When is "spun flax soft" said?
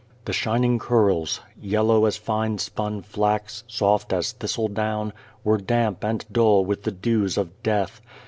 2.57-4.11